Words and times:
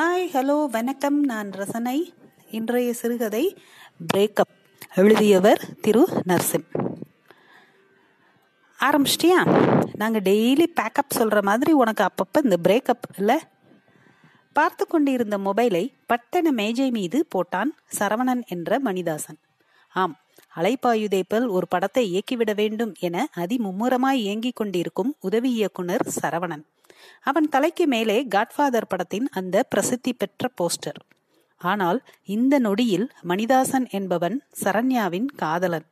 Hi 0.00 0.28
hello 0.32 0.66
வணக்கம். 0.66 1.20
நான் 1.20 1.50
ரசனை. 1.50 2.14
இன்றைய 2.50 2.92
சிறுகதை 2.92 3.56
பிரேக்கப் 4.16 4.54
எழுதியவர் 4.94 5.60
திரு 5.80 6.08
நர்சிம். 6.28 6.64
ஆரம்பிச்சிட்டியா? 8.80 9.68
நாங்கள் 9.94 10.22
டெய்லி 10.22 10.66
பேக்கப் 10.80 11.08
சொல்கிற 11.08 11.42
மாதிரி 11.42 11.72
உனக்கு 11.72 12.04
அப்பப்போ 12.04 12.44
இந்த 12.44 12.56
பிரேக்கப் 12.68 13.18
இல்லை? 13.18 13.38
பார்த்து 14.52 14.86
கொண்டிருந்த 14.86 15.38
மொபைலை 15.38 15.92
பட்டன 16.08 16.50
மேஜை 16.50 16.90
மீது 16.90 17.28
போட்டான் 17.34 17.70
சரவணன் 17.98 18.44
என்ற 18.46 18.80
மணிதாசன். 18.84 19.40
ஆம் 19.88 20.16
அலைப்பாயுதேப்பல் 20.56 21.48
ஒரு 21.48 21.68
படத்தை 21.68 22.04
இயக்கிவிட 22.12 22.54
வேண்டும் 22.54 22.94
என 22.98 23.28
அதிமும்முரமாய் 23.36 24.18
இயங்கிக் 24.18 24.56
கொண்டிருக்கும் 24.56 25.16
உதவி 25.20 25.52
இயக்குனர் 25.52 26.06
சரவணன். 26.22 26.64
அவன் 27.22 27.48
தலைக்கு 27.48 27.86
மேலே 27.86 28.26
காட்ஃபாதர் 28.34 28.88
படத்தின் 28.88 29.28
அந்த 29.28 29.62
பிரசித்தி 29.62 30.12
பெற்ற 30.12 30.48
போஸ்டர். 30.60 31.00
ஆனால் 31.60 32.00
இந்த 32.24 32.58
நொடியில் 32.58 33.06
மணிதாசன் 33.22 33.88
என்பவன் 33.90 34.42
சரண்யாவின் 34.64 35.28
காதலன். 35.36 35.86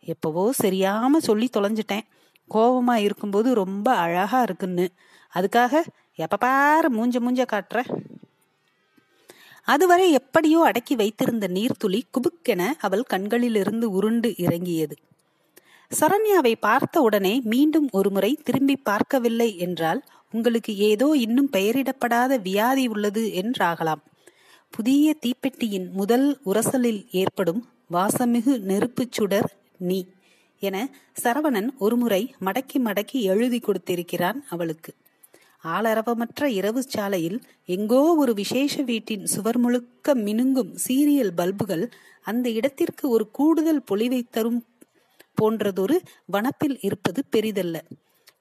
எப்பவோ 0.00 0.50
சரியாம 0.62 1.16
சொல்லி 1.18 1.48
தொலைஞ்சிட்டேன். 1.56 2.06
கோபமா 2.50 2.94
இருக்கும்போது 2.94 3.54
ரொம்ப 3.54 3.94
அழகா 3.94 4.42
இருக்குன்னு. 4.42 4.86
அதுக்காக 5.34 5.82
எப்ப 6.14 6.36
பாரு 6.36 6.88
மூஞ்ச 6.94 7.16
மூஞ்ச 7.20 7.42
காட்டுற. 7.52 7.80
அதுவரை 9.68 10.12
எப்படியோ 10.12 10.62
அடக்கி 10.62 10.94
வைத்திருந்த 10.94 11.46
நீர்த்துளி 11.48 12.00
குபுக்கென 12.10 12.62
அவள் 12.78 13.02
கண்களிலிருந்து 13.02 13.84
உருண்டு 13.90 14.34
இறங்கியது. 14.36 14.96
சரண்யாவை 16.00 16.54
பார்த்த 16.60 17.00
உடனே 17.00 17.40
மீண்டும் 17.44 17.88
ஒருமுறை 17.92 18.30
திரும்பி 18.44 18.76
பார்க்கவில்லை 18.76 19.58
என்றால் 19.58 20.00
உங்களுக்கு 20.36 20.72
ஏதோ 20.90 21.06
இன்னும் 21.16 21.50
பெயரிடப்படாத 21.52 22.38
வியாதி 22.40 22.84
உள்ளது 22.86 23.22
என்றாகலாம். 23.42 24.02
புதிய 24.70 25.14
தீப்பெட்டியின் 25.24 25.88
முதல் 25.90 26.28
உரசலில் 26.46 27.00
ஏற்படும் 27.10 27.60
வாசமிகு 27.92 28.54
நெருப்புச் 28.70 29.12
சுடர் 29.12 29.48
நீ 29.78 30.00
என 30.62 30.76
சரவணன் 31.22 31.68
ஒருமுறை 31.78 32.22
மடக்கி 32.40 32.78
மடக்கி 32.84 33.18
எழுதி 33.32 33.58
கொடுத்திருக்கிறான் 33.58 34.38
அவளுக்கு. 34.50 34.92
ஆளரவமற்ற 35.64 36.44
இரவு 36.58 36.80
சாலையில் 36.82 37.38
எங்கோ 37.66 38.02
ஒரு 38.14 38.34
விசேஷ 38.34 38.82
வீட்டின் 38.82 39.24
சுவர் 39.26 39.58
முழுக்க 39.58 40.14
மினுங்கும் 40.26 40.72
சீரியல் 40.86 41.34
பல்புகள் 41.36 41.84
அந்த 42.26 42.46
இடத்திற்கு 42.50 43.04
ஒரு 43.08 43.24
கூடுதல் 43.30 43.84
பொலிவை 43.90 44.22
தரும் 44.30 44.60
போன்றதொரு 45.40 45.96
வனப்பில் 46.26 46.76
இருப்பது 46.80 47.22
பெரிதல்ல. 47.36 47.76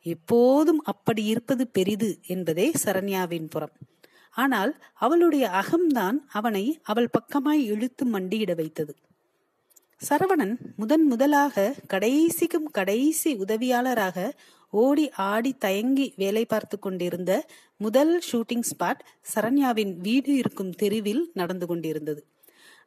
எப்போதும் 0.05 0.81
அப்படி 0.81 1.23
இருப்பது 1.25 1.67
பெரிது 1.67 2.09
என்பதே 2.27 2.71
சரண்யாவின் 2.83 3.49
புறம். 3.49 3.73
ஆனால் 4.35 4.71
அவளுடைய 4.93 5.45
அகம்தான் 5.61 6.17
அவனை 6.27 6.79
அவள் 6.83 7.13
பக்கமாய் 7.17 7.63
இழுத்து 7.63 8.05
மண்டியிட 8.05 8.55
வைத்தது. 8.55 8.93
சரவணன் 10.01 10.55
முதன் 10.75 11.05
முதலாக 11.05 11.75
கடைசிக்கும் 11.87 12.69
கடைசி 12.71 13.31
உதவியாளராக 13.35 14.31
ஓடி 14.73 15.05
ஆடி 15.09 15.51
தயங்கி 15.57 16.13
வேலை 16.17 16.45
பார்த்து 16.45 16.79
கொண்டிருந்த 16.79 17.31
முதல் 17.77 18.13
ஷூட்டிங் 18.31 18.65
ஸ்பாட் 18.69 19.03
சரண்யாவின் 19.33 19.93
வீடு 19.97 20.33
இருக்கும் 20.35 20.71
தெருவில் 20.71 21.23
நடந்து 21.33 21.67
கொண்டிருந்தது. 21.67 22.21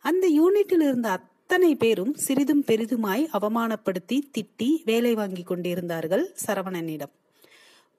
அந்த 0.04 0.26
யூனிட்டில் 0.38 0.84
இருந்த 0.86 1.10
அத்தனை 1.48 1.74
பேரும் 1.74 2.14
சிறிதும் 2.14 2.62
பெரிதுமாய் 2.66 3.22
அவமானப்படுத்தி 3.32 4.16
திட்டி 4.36 4.68
வேலை 4.84 5.14
வாங்கி 5.14 5.42
கொண்டிருந்தார்கள் 5.42 6.24
சரவணனிடம். 6.46 7.12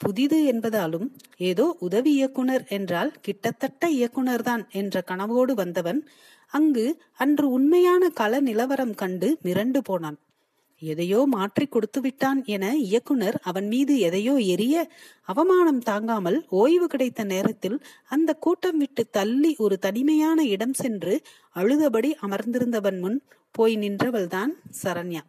புதிது 0.01 0.39
என்பதாலும் 0.53 1.07
ஏதோ 1.37 1.77
உதவி 1.79 2.11
இயக்குனர் 2.13 2.65
என்றால் 2.67 3.11
கிட்டத்தட்ட 3.21 3.89
இயக்குனர்தான் 3.89 4.63
என்ற 4.71 5.03
கனவோடு 5.07 5.51
வந்தவன் 5.51 6.01
அங்கு 6.47 6.85
அன்று 7.17 7.49
உண்மையான 7.49 8.09
கள 8.09 8.39
நிலவரம் 8.39 8.95
கண்டு 8.95 9.37
மிரண்டு 9.43 9.77
போனான். 9.83 10.17
எதையோ 10.81 11.25
மாற்றி 11.25 11.65
கொடுத்து 11.67 12.01
விட்டான் 12.01 12.43
என 12.45 12.65
இயக்குனர் 12.77 13.37
அவன் 13.43 13.67
மீது 13.67 13.99
எதையோ 13.99 14.33
எரிய 14.33 14.75
அவமானம் 15.23 15.79
தாங்காமல் 15.79 16.37
ஓய்வு 16.49 16.87
கிடைத்த 16.87 17.23
நேரத்தில் 17.23 17.77
அந்த 18.07 18.33
கூட்டம் 18.33 18.77
விட்டு 18.77 19.09
தள்ளி 19.09 19.55
ஒரு 19.57 19.77
தனிமையான 19.79 20.43
இடம் 20.45 20.73
சென்று 20.73 21.21
அழுதபடி 21.55 22.11
அமர்ந்திருந்தவன் 22.21 22.99
முன் 22.99 23.17
போய் 23.51 23.75
நின்றவள்தான் 23.77 24.51
சரண்யா. 24.83 25.23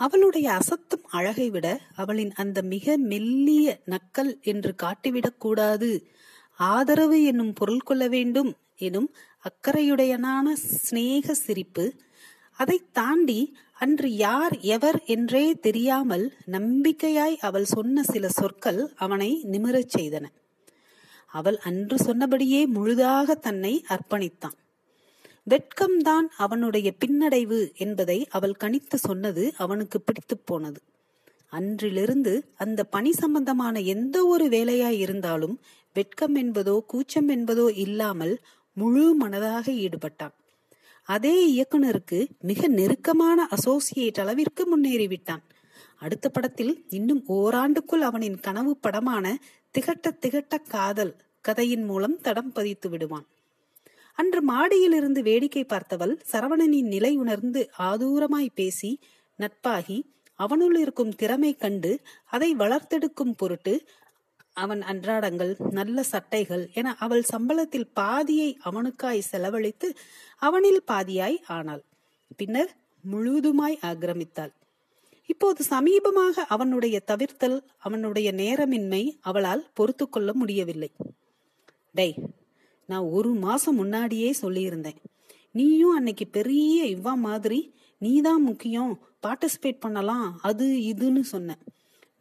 அவளுடைய 0.00 0.46
அசத்தும் 0.52 1.04
அழகை 1.08 1.50
விட 1.50 1.66
அவளின் 1.94 2.32
அந்த 2.32 2.62
மிக 2.62 2.96
மெல்லிய 2.96 3.66
நக்கல் 3.86 4.32
என்று 4.42 4.74
காட்டிவிடக் 4.82 5.38
கூடாது. 5.38 5.90
ஆதரவு 6.58 7.24
என்னும் 7.24 7.52
பொருள் 7.52 7.78
கொள்ள 7.78 8.08
வேண்டும். 8.08 8.50
எனும் 8.78 9.08
அக்கறையுடையனான 9.44 10.46
சிநேக 10.52 11.34
சிரிப்பு 11.34 11.84
அதை 12.58 12.78
தாண்டி 12.92 13.40
அன்று 13.74 14.08
யார் 14.16 14.54
எவர் 14.60 14.98
என்றே 15.04 15.54
தெரியாமல் 15.60 16.24
நம்பிக்கையாய் 16.50 17.36
அவள் 17.38 17.64
சொன்ன 17.64 18.02
சில 18.02 18.28
சொற்கள் 18.28 18.80
அவனை 18.96 19.30
நிமிரச் 19.52 19.94
செய்தன. 19.98 20.24
அவள் 21.26 21.58
அன்று 21.58 21.96
சொன்னபடியே 21.98 22.66
முழுதாக 22.66 23.34
தன்னை 23.34 23.84
அர்ப்பணித்தான். 23.88 24.56
வெட்கம்தான் 25.50 26.28
அவனுடைய 26.36 26.88
பின்னடைவு 27.04 27.74
என்பதை 27.74 28.18
அவள் 28.30 28.56
கணித்து 28.60 28.94
சொன்னது 28.94 29.54
அவனுக்கு 29.56 30.00
பிடித்து 30.00 30.38
போனது. 30.38 30.80
அன்றிலிருந்து 31.48 32.34
அந்த 32.54 32.84
பணி 32.84 33.12
சம்பந்தமான 33.12 33.80
எந்த 33.80 34.16
ஒரு 34.26 34.46
வேலையாய் 34.48 34.98
இருந்தாலும் 34.98 35.56
வெட்கம் 35.96 36.36
என்பதோ 36.36 36.76
கூச்சம் 36.86 37.28
என்பதோ 37.28 37.66
இல்லாமல் 37.76 38.34
முழு 38.76 39.04
மனதாக 39.20 39.66
ஈடுபட்டான். 39.84 40.34
அதே 41.08 41.36
இயக்குனருக்கு 41.48 42.18
மிக 42.40 42.68
நெருக்கமான 42.68 43.46
அசோசியேட் 43.50 44.20
அளவிற்கு 44.20 44.62
முன்னேறிவிட்டான். 44.70 45.42
அடுத்த 45.98 46.28
படத்தில் 46.28 46.84
இன்னும் 46.88 47.22
ஓராண்டுக்குள் 47.28 48.00
அவனின் 48.00 48.40
கனவு 48.40 48.76
படமான 48.76 49.38
திகட்ட 49.74 50.10
திகட்ட 50.20 50.54
காதல் 50.68 51.12
கதையின் 51.40 51.84
மூலம் 51.84 52.20
தடம் 52.20 52.52
பதித்து 52.52 52.88
விடுவான். 52.88 53.26
அன்று 54.18 54.40
மாடியிலிருந்து 54.42 55.20
வேடிக்கை 55.22 55.64
பார்த்தவள் 55.64 56.14
சரவணனின் 56.32 56.86
நிலை 56.86 57.16
உணர்ந்து 57.16 57.70
ஆதூரமாய் 57.78 58.54
பேசி 58.54 58.98
நட்பாகி 59.38 59.98
அவனுள் 60.34 60.76
இருக்கும் 60.78 61.14
திறமை 61.14 61.54
கண்டு 61.54 62.00
அதை 62.26 62.54
வளர்த்தெடுக்கும் 62.54 63.36
பொருட்டு 63.36 63.74
அவன் 64.62 64.82
அன்றாடங்கள் 64.82 65.52
நல்ல 65.70 66.02
சட்டைகள் 66.12 66.64
என 66.72 66.88
அவள் 66.94 67.24
சம்பளத்தில் 67.32 67.88
பாதியை 67.92 68.50
அவனுக்காய் 68.62 69.28
செலவழித்து 69.30 69.88
அவனில் 70.42 70.82
பாதியாய் 70.86 71.38
ஆனாள். 71.46 71.82
பின்னர் 72.36 72.70
முழுதுமாய் 73.04 73.76
ஆக்கிரமித்தாள். 73.82 74.52
இப்போது 75.26 75.60
சமீபமாக 75.70 76.44
அவனுடைய 76.48 76.96
தவிர்த்தல் 77.06 77.58
அவனுடைய 77.78 78.28
நேரமின்மை 78.32 79.02
அவளால் 79.20 79.62
பொறுத்து 79.74 80.08
கொள்ள 80.08 80.30
முடியவில்லை. 80.32 80.90
டேய் 81.92 82.16
நான் 82.86 83.06
ஒரு 83.16 83.30
மாசம் 83.46 83.74
முன்னாடியே 83.74 84.30
சொல்லியிருந்தேன். 84.42 85.00
நீயும் 85.50 85.96
அன்னைக்கு 85.96 86.26
பெரிய 86.26 86.84
இவ்வா 86.96 87.14
மாதிரி 87.28 87.60
நீதான் 87.98 88.42
முக்கியம் 88.42 88.92
பார்ட்டிசிபேட் 89.22 89.84
பண்ணலாம் 89.84 90.28
அது 90.40 90.66
இதுன்னு 90.92 91.22
சொன்ன. 91.32 91.56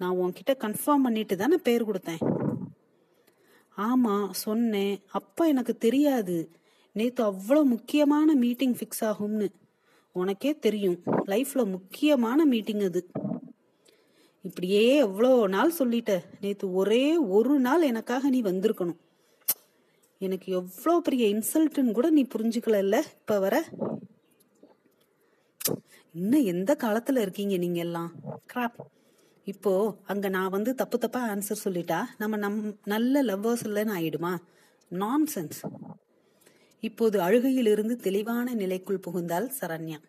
நான் 0.03 0.19
உன்கிட்ட 0.21 0.53
கன்ஃபார்ம் 0.53 1.05
பண்ணிட்டு 1.05 1.35
தானே 1.37 1.57
பேர் 1.57 1.87
கொடுத்தேன். 1.87 2.23
ஆமா 3.77 4.15
சொன்னேன். 4.45 4.95
அப்ப 5.11 5.47
எனக்கு 5.47 5.73
தெரியாது. 5.77 6.37
நேத்து 6.95 7.21
அவ்வளோ 7.23 7.61
முக்கியமான 7.63 8.33
மீட்டிங் 8.33 8.75
ஃபிக்ஸ் 8.75 9.05
ஆகும்னு. 9.09 9.47
உனக்கே 10.15 10.51
தெரியும். 10.65 10.97
லைஃப்ல 11.25 11.61
முக்கியமான 11.65 12.45
மீட்டிங் 12.45 12.83
அது. 12.89 13.01
இப்படியே 14.45 14.83
எவ்வளோ 14.97 15.47
நாள் 15.47 15.77
சொல்லிட்ட. 15.79 16.11
நேத்து 16.41 16.65
ஒரே 16.73 17.05
ஒரு 17.37 17.55
நாள் 17.59 17.83
எனக்காக 17.91 18.29
நீ 18.29 18.41
வந்திருக்கணும். 18.41 18.99
எனக்கு 20.21 20.49
எவ்வளோ 20.53 20.95
பெரிய 20.99 21.23
இன்சல்ட்டுன்னு 21.35 21.91
கூட 21.91 22.09
நீ 22.09 22.23
புரிஞ்சுக்கல 22.35 22.97
இப்ப 23.15 23.39
வர. 23.39 23.55
இன்னும் 26.15 26.45
எந்த 26.45 26.71
காலத்துல 26.83 27.21
இருக்கீங்க 27.25 27.55
நீங்க 27.57 27.79
எல்லாம்? 27.79 28.11
கிராப் 28.53 28.77
இப்போ 29.45 29.71
அங்க 30.07 30.29
நான் 30.29 30.49
வந்து 30.49 30.75
தப்பு 30.75 30.97
தப்பா 30.97 31.21
ஆன்சர் 31.29 31.63
சொல்லிட்டா 31.63 32.03
நம்ம 32.17 32.35
நம் 32.37 32.77
நல்ல 32.85 33.23
லவ்வர்ஸ் 33.23 33.63
இல்லைன்னு 33.63 33.95
ஆயிடுமா? 33.99 34.37
நான் 34.91 35.25
சென்ஸ் 35.35 35.59
இப்போது 36.79 37.21
அழுகையிலிருந்து 37.21 37.95
தெளிவான 37.95 38.53
நிலைக்குள் 38.53 39.03
புகுந்தால் 39.07 39.51
சரண்யா. 39.61 39.99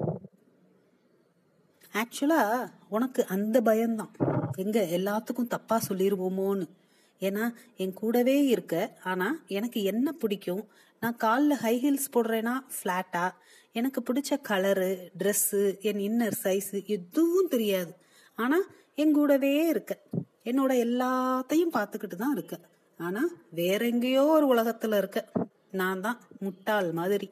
ஆக்சுவலா 1.93 2.71
உனக்கு 2.89 3.27
அந்த 3.27 3.61
பயம்தான். 3.61 4.13
எங்க 4.57 4.81
எல்லாத்துக்கும் 4.91 5.47
தப்பா 5.47 5.81
சொல்லிருவோமோன்னு. 5.89 6.67
ஏன்னா 7.21 7.55
என் 7.77 7.93
கூடவே 7.93 8.47
இருக்க 8.47 8.97
ஆனா 9.03 9.29
எனக்கு 9.49 9.83
என்ன 9.83 10.13
பிடிக்கும்? 10.13 10.65
நான் 11.01 11.17
காலில் 11.17 11.57
ஹை 11.57 11.75
ஹீல்ஸ் 11.85 12.15
போடுறேன்னா 12.15 12.55
ஃப்ளாட்டா 12.77 13.31
எனக்கு 13.73 14.03
பிடிச்ச 14.03 14.33
கலரு 14.49 14.91
ட்ரெஸ்ஸு 15.19 15.81
என் 15.81 16.03
இன்னர் 16.09 16.37
சைஸு 16.43 16.87
எதுவும் 16.87 17.49
தெரியாது. 17.49 17.93
ஆனா 18.35 18.59
எங்கூடவே 18.96 19.69
இருக்க. 19.69 19.93
என்னோட 20.44 20.73
எல்லாத்தையும் 20.87 21.75
பார்த்துக்கிட்டு 21.75 22.14
தான் 22.14 22.32
இருக்க. 22.32 22.61
ஆனா 22.99 23.23
வேற 23.50 23.87
எங்கேயோ 23.87 24.25
ஒரு 24.26 24.46
உலகத்துல 24.55 24.96
இருக்க. 24.96 25.29
நான் 25.70 26.00
தான் 26.00 26.20
முட்டாள் 26.41 26.93
மாதிரி. 26.93 27.31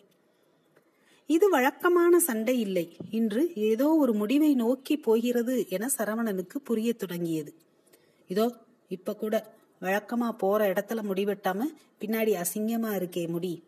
இது 1.26 1.48
வழக்கமான 1.48 2.18
சண்டை 2.18 2.60
இல்லை. 2.60 2.96
இன்று 3.10 3.52
ஏதோ 3.54 3.88
ஒரு 3.94 4.12
முடிவை 4.12 4.54
நோக்கி 4.54 4.96
போகிறது 4.96 5.68
என 5.68 5.88
சரவணனுக்கு 5.98 6.58
புரிய 6.64 6.92
தொடங்கியது. 6.92 7.54
இதோ 8.28 8.54
இப்ப 8.88 9.14
கூட 9.14 9.34
வழக்கமா 9.80 10.32
போற 10.32 10.72
இடத்துல 10.72 11.00
முடிவெட்டாம 11.02 11.60
பின்னாடி 12.00 12.32
அசிங்கமா 12.42 12.90
இருக்கே 13.00 13.28
முடி. 13.28 13.64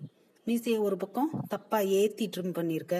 மீசைய 0.46 0.78
ஒரு 0.78 0.96
பக்கம் 0.96 1.30
தப்பா 1.48 1.78
ஏத்தி 1.78 2.30
ட்ரிம் 2.36 2.56
பண்ணிருக்க 2.58 2.96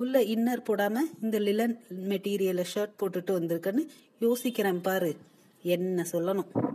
உள்ள 0.00 0.20
இன்னர் 0.20 0.62
போடாம 0.64 0.98
இந்த 1.22 1.38
லிலன் 1.38 1.78
மெட்டீரியல 2.08 2.64
ஷர்ட் 2.74 2.96
போட்டுட்டு 3.00 3.34
வந்திருக்கேன்னு 3.38 3.86
யோசிக்கிறேன் 4.20 4.82
பாரு. 4.82 5.16
என்ன 5.62 6.06
சொல்லணும்? 6.12 6.74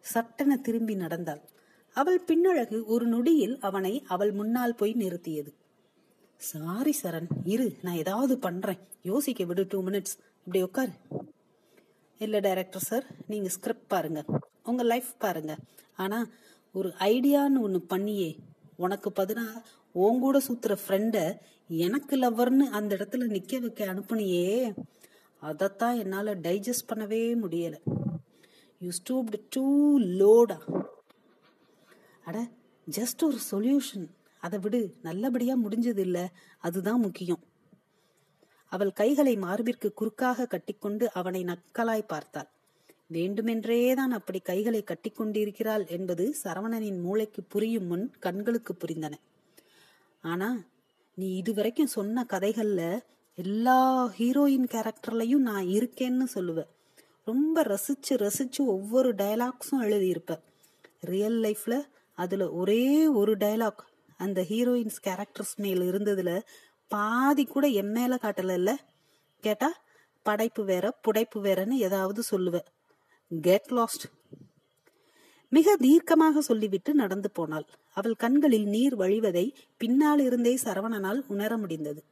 சட்டென 0.00 0.56
திரும்பி 0.56 0.94
நடந்தாள். 0.94 1.40
அவள் 1.92 2.20
பின்னழகு 2.20 2.84
ஒரு 2.84 3.06
நொடியில் 3.06 3.58
அவனை 3.60 4.04
அவள் 4.08 4.32
முன்னால் 4.32 4.74
போய் 4.74 4.94
நிறுத்தியது. 4.94 5.52
சாரி 6.36 6.94
சரண். 7.02 7.26
இரு 7.44 7.76
நான் 7.82 7.94
ஏதாவது 7.94 8.38
பண்றேன். 8.38 8.78
யோசிக்க 9.02 9.44
விடு 9.44 9.66
டூ 9.68 9.82
மினிட்ஸ் 9.82 10.14
இப்படி 10.38 10.62
உட்காரு. 10.62 10.92
இல்ல 12.18 12.38
டைரக்டர் 12.38 12.80
சார் 12.80 13.06
நீங்க 13.26 13.48
ஸ்கிரிப்ட் 13.48 13.86
பாருங்க. 13.86 14.24
உங்க 14.64 14.82
லைஃப் 14.82 15.10
பாருங்க. 15.18 15.56
ஆனா 15.96 16.28
ஒரு 16.72 16.88
ஐடியான்னு 16.88 17.60
ஒன்று 17.60 17.80
பண்ணியே. 17.80 18.38
உனக்கு 18.76 19.10
பதினா 19.10 19.62
உன் 19.94 20.20
கூட 20.20 20.36
சுத்துற 20.48 20.74
ஃப்ரெண்ட 20.82 21.18
எனக்கு 21.66 22.14
லவ்வர்னு 22.16 22.64
அந்த 22.78 22.90
இடத்துல 22.96 23.26
நிக்க 23.34 23.60
வைக்க 23.60 23.80
அனுப்புனியே. 23.94 24.48
அதைத்தான் 25.42 25.96
என்னால 25.96 26.34
டைஜஸ்ட் 26.34 26.88
பண்ணவே 26.88 27.20
முடியல. 27.44 27.76
யூ 28.78 28.90
ஸ்டூப்டு 28.98 29.38
டூ 29.50 29.64
லோடா 30.20 30.58
அட 32.24 32.38
ஜஸ்ட் 32.86 33.22
ஒரு 33.22 33.38
சொல்யூஷன் 33.50 34.06
அதை 34.42 34.58
விடு 34.58 34.80
நல்லபடியா 35.02 35.54
முடிஞ்சது 35.56 35.98
இல்ல 35.98 36.18
அதுதான் 36.58 37.00
முக்கியம். 37.00 37.42
அவள் 38.72 38.92
கைகளை 38.92 39.36
மார்பிற்கு 39.36 39.88
குறுக்காக 39.92 40.46
கட்டிக்கொண்டு 40.46 41.12
அவனை 41.12 41.44
நக்கலாய் 41.44 42.10
பார்த்தாள். 42.12 42.48
வேண்டுமென்றே 43.06 43.78
தான் 43.94 44.10
அப்படி 44.10 44.40
கைகளை 44.40 44.80
கட்டிக்கொண்டிருக்கிறாள் 44.82 45.84
என்பது 45.86 46.24
சரவணனின் 46.44 47.00
மூளைக்கு 47.00 47.42
புரியும் 47.42 47.86
முன் 47.86 48.06
கண்களுக்கு 48.18 48.74
புரிந்தன. 48.74 49.14
ஆனா 50.24 50.48
நீ 51.14 51.36
இதுவரைக்கும் 51.36 51.94
சொன்ன 51.96 52.26
கதைகள்ல 52.28 52.82
எல்லா 53.34 54.06
ஹீரோயின் 54.18 54.68
கேரக்டர்லையும் 54.74 55.46
நான் 55.48 55.64
இருக்கேன்னு 55.64 56.26
சொல்லுவ. 56.34 56.60
ரொம்ப 57.24 57.62
ரசிச்சு 57.62 58.14
ரசிச்சு 58.14 58.62
ஒவ்வொரு 58.66 59.14
டயலாக்ஸும் 59.14 59.80
எழுதியிருப்ப. 59.80 60.40
ரியல் 61.00 61.38
லைஃப்ல 61.40 61.74
அதுல 62.18 62.50
ஒரே 62.50 63.06
ஒரு 63.06 63.36
டயலாக் 63.36 63.82
அந்த 64.16 64.40
ஹீரோயின்ஸ் 64.48 65.00
கேரக்டர்ஸ் 65.06 65.54
மேல் 65.56 65.80
இருந்ததுல 65.80 66.40
பாதி 66.88 67.44
கூட 67.44 67.66
என் 67.66 67.90
மேல 67.90 68.18
காட்டல 68.22 68.74
கேட்டா 69.40 69.70
படைப்பு 70.22 70.64
வேற 70.64 70.98
புடைப்பு 71.06 71.38
வேறன்னு 71.38 71.76
ஏதாவது 71.86 72.22
சொல்லுவ. 72.30 72.58
கெட் 73.40 73.70
லாஸ்ட் 73.70 74.04
மிக 75.52 75.76
தீர்க்கமாக 75.80 76.38
சொல்லிவிட்டு 76.38 76.94
நடந்து 76.94 77.30
போனாள். 77.30 77.66
அவள் 77.94 78.14
கண்களில் 78.14 78.66
நீர் 78.66 78.96
வழிவதை 78.98 79.46
பின்னால் 79.76 80.18
இருந்தே 80.18 80.54
சரவணனால் 80.64 81.20
உணர 81.26 81.56
முடிந்தது. 81.56 82.02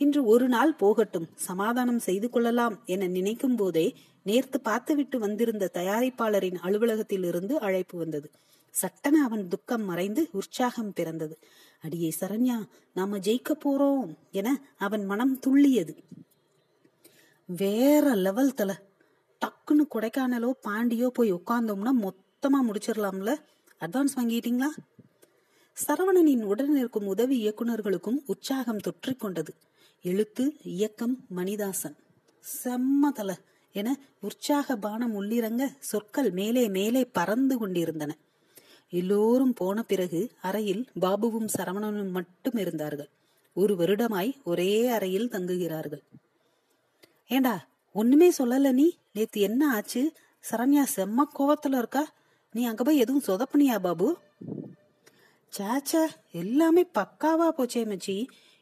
இன்று 0.00 0.24
ஒரு 0.24 0.48
நாள் 0.48 0.74
போகட்டும் 0.74 1.28
சமாதானம் 1.34 1.98
செய்து 1.98 2.30
கொள்ளலாம் 2.30 2.82
என 2.84 3.06
நினைக்கும் 3.06 3.56
போதே 3.56 3.94
நேர்த்து 4.22 4.60
பார்த்துவிட்டு 4.60 5.18
வந்திருந்த 5.18 5.70
தயாரிப்பாளரின் 5.74 6.58
அலுவலகத்தில் 6.58 7.24
இருந்து 7.24 7.60
அழைப்பு 7.60 7.98
வந்தது. 7.98 8.30
சட்டன 8.74 9.16
அவன் 9.24 9.48
துக்கம் 9.48 9.84
மறைந்து 9.84 10.28
உற்சாகம் 10.32 10.92
பிறந்தது. 10.92 11.38
அடியே 11.80 12.10
சரண்யா 12.20 12.58
நாம 12.94 13.18
ஜெயிக்க 13.18 13.50
போறோம் 13.64 14.14
என 14.30 14.48
அவன் 14.78 15.04
மனம் 15.04 15.40
துள்ளியது. 15.46 15.94
வேற 17.48 18.14
லெவல் 18.14 18.54
தல. 18.54 18.70
டக்குன்னு 19.42 19.84
கொடைக்கானலோ 19.94 20.50
பாண்டியோ 20.68 21.06
போய் 21.06 21.32
உட்கார்ந்தோம்னா 21.32 21.92
மொத்தமா 22.02 22.60
முடிச்சிடலாம்ல. 22.68 23.32
அட்வான்ஸ் 23.80 24.16
வாங்கிட்டீங்களா? 24.16 24.70
சரவணனின் 25.86 26.42
உடன் 26.42 26.76
இருக்கும் 26.76 27.06
உதவி 27.06 27.48
இயக்குநர்களுக்கும் 27.48 28.16
உற்சாகம் 28.26 28.76
தொற்றிக் 28.76 29.20
கொண்டது 29.20 29.54
எழுத்து 30.02 30.56
இயக்கம் 30.62 31.16
மணிதாசன். 31.36 31.96
செம்மதல 32.64 33.34
என 33.72 33.98
உற்சாக 34.20 34.76
பானம் 34.76 35.22
உள்ளிறங்க 35.22 35.66
சொற்கள் 35.78 36.30
மேலே 36.30 36.68
மேலே 36.68 37.04
பறந்து 37.04 37.58
கொண்டிருந்தன. 37.58 38.16
எல்லோரும் 38.90 39.52
போன 39.52 39.82
பிறகு 39.82 40.30
அறையில் 40.42 40.88
பாபுவும் 41.00 41.48
சரவணனும் 41.58 42.10
மட்டும் 42.10 42.56
இருந்தார்கள். 42.56 43.08
ஒரு 43.54 43.74
வருடமாய் 43.74 44.42
ஒரே 44.44 44.86
அறையில் 44.86 45.28
தங்குகிறார்கள். 45.28 46.02
ஏண்டா 47.28 47.68
ஒண்ணுமே 47.92 48.32
சொல்லல 48.38 48.72
நீ? 48.72 48.96
நேத்து 49.12 49.40
என்ன 49.40 49.72
ஆச்சு? 49.72 50.12
சரண்யா 50.50 50.84
செம்ம 50.96 51.22
கோவத்துல 51.38 51.78
இருக்கா? 51.78 52.12
நீ 52.52 52.64
அங்க 52.64 52.82
போய் 52.82 52.96
எதுவும் 52.96 53.22
சொதப்பனியா 53.26 53.78
பாபு? 53.78 54.18
சாச்சா 55.52 56.02
எல்லாமே 56.40 56.82
பக்காவா 56.98 57.48
போச்சே 57.58 57.82
மச்சி. 57.92 58.16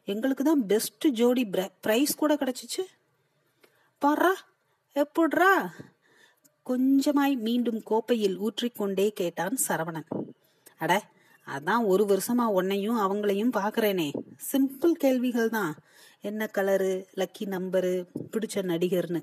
எங்களுக்கு 0.08 0.44
தான் 0.44 0.62
பெஸ்ட் 0.66 1.06
ஜோடி 1.20 1.44
பிரைஸ் 1.84 2.14
கூட 2.20 2.32
கிடைச்சிச்சு. 2.34 2.82
பாரா 4.02 4.32
எப்படிரா 4.96 5.52
கொஞ்சமாய் 6.66 7.34
மீண்டும் 7.46 7.80
கோப்பையில் 7.90 8.36
ஊற்றிக்கொண்டே 8.46 9.06
கேட்டான் 9.20 9.56
சரவணன். 9.66 10.08
அட 10.82 10.92
அதான் 11.46 11.84
ஒரு 11.92 12.04
வருஷமா 12.12 12.46
உன்னையும் 12.58 13.00
அவங்களையும் 13.04 13.52
பாக்குறேனே 13.58 14.06
சிம்பிள் 14.50 14.94
கேள்விகள் 15.02 15.52
தான். 15.56 15.74
என்ன 16.28 16.48
கலரு 16.56 16.92
லக்கி 17.20 17.44
நம்பரு 17.54 17.92
பிடிச்ச 18.32 18.64
நடிகர்னு. 18.70 19.20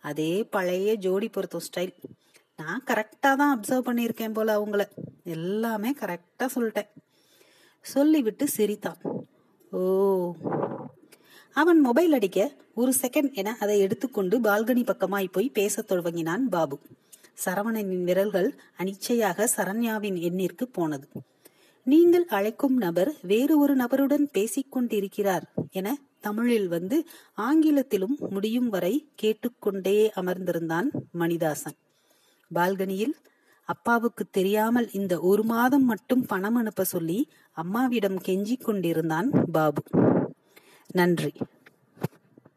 அதே 0.00 0.32
பழைய 0.54 0.90
ஜோடி 1.04 1.28
பொருத்தம் 1.28 1.66
ஸ்டைல் 1.68 1.94
நான் 2.56 2.84
கரெக்டாக 2.86 3.36
தான் 3.36 3.60
அப்சர்வ் 3.60 3.86
பண்ணியிருக்கேன் 3.86 4.32
போல 4.32 4.58
அவங்கள. 4.58 4.82
எல்லாமே 5.24 5.92
கரெக்டாக 5.92 6.46
சொல்லிட்டேன். 6.54 6.88
சொல்லிவிட்டு 7.80 8.48
சிரித்தான் 8.48 8.96
ஓ. 9.70 10.34
அவன் 11.52 11.80
மொபைல் 11.80 12.12
அடிக்க 12.12 12.52
ஒரு 12.74 12.92
செகண்ட் 13.02 13.32
என 13.32 13.56
அதை 13.60 13.80
எடுத்துக்கொண்டு 13.80 14.40
பால்கனி 14.40 14.82
பக்கமாய் 14.82 15.32
போய் 15.32 15.48
பேசத் 15.48 15.86
தொடங்கினான் 15.86 16.48
பாபு. 16.48 16.78
சரவணனின் 17.44 18.04
விரல்கள் 18.04 18.54
அனிச்சையாக 18.78 19.48
சரண்யாவின் 19.56 20.18
எண்ணிற்கு 20.20 20.64
போனது. 20.72 21.08
நீங்கள் 21.84 22.26
அழைக்கும் 22.26 22.76
நபர் 22.76 23.14
வேறு 23.22 23.58
ஒரு 23.58 23.76
நபருடன் 23.76 24.28
பேசிக்கொண்டிருக்கிறார் 24.34 25.42
என 25.70 25.98
தமிழில் 26.20 26.68
வந்து 26.68 27.04
ஆங்கிலத்திலும் 27.34 28.16
முடியும் 28.30 28.68
வரை 28.68 29.08
கேட்டுக்கொண்டே 29.14 30.12
அமர்ந்திருந்தான் 30.16 30.88
மணிதாசன். 31.18 31.76
பால்கனியில் 32.54 33.14
அப்பாவுக்கு 33.68 34.24
தெரியாமல் 34.30 34.90
இந்த 34.90 35.20
ஒரு 35.20 35.42
மாதம் 35.42 35.84
மட்டும் 35.84 36.26
பணம் 36.26 36.54
அனுப்ப 36.54 36.84
சொல்லி 36.84 37.28
அம்மாவிடம் 37.52 38.18
கெஞ்சிக் 38.24 38.64
கொண்டிருந்தான் 38.64 39.30
பாபு. 39.52 39.82
நன்றி. 40.86 41.32